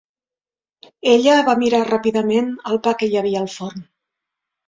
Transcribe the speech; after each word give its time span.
Ella 1.09 1.35
va 1.49 1.55
mirar 1.59 1.83
ràpidament 1.89 2.49
el 2.71 2.81
pa 2.87 2.93
que 3.03 3.09
hi 3.11 3.19
havia 3.21 3.43
al 3.45 3.53
forn. 3.59 3.85